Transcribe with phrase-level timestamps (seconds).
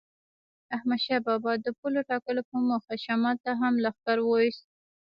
[0.75, 4.65] احمدشاه بابا د پولو ټاکلو په موخه شمال ته هم لښکر وایست.